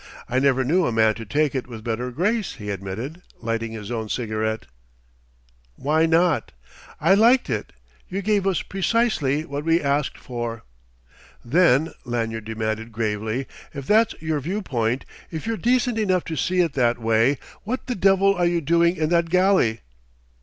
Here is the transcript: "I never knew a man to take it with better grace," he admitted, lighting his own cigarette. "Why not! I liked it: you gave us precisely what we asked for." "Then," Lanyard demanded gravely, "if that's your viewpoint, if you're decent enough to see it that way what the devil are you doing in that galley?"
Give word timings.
"I 0.27 0.39
never 0.39 0.63
knew 0.63 0.87
a 0.87 0.91
man 0.91 1.13
to 1.13 1.27
take 1.27 1.53
it 1.53 1.67
with 1.67 1.83
better 1.83 2.09
grace," 2.09 2.53
he 2.55 2.71
admitted, 2.71 3.21
lighting 3.39 3.73
his 3.73 3.91
own 3.91 4.09
cigarette. 4.09 4.65
"Why 5.75 6.07
not! 6.07 6.53
I 6.99 7.13
liked 7.13 7.51
it: 7.51 7.71
you 8.09 8.23
gave 8.23 8.47
us 8.47 8.63
precisely 8.63 9.45
what 9.45 9.63
we 9.63 9.79
asked 9.79 10.17
for." 10.17 10.63
"Then," 11.45 11.93
Lanyard 12.03 12.45
demanded 12.45 12.91
gravely, 12.91 13.45
"if 13.75 13.85
that's 13.85 14.19
your 14.19 14.39
viewpoint, 14.39 15.05
if 15.29 15.45
you're 15.45 15.55
decent 15.55 15.99
enough 15.99 16.23
to 16.23 16.35
see 16.35 16.61
it 16.61 16.73
that 16.73 16.97
way 16.97 17.37
what 17.63 17.85
the 17.85 17.93
devil 17.93 18.33
are 18.33 18.47
you 18.47 18.59
doing 18.59 18.95
in 18.97 19.09
that 19.09 19.29
galley?" 19.29 19.81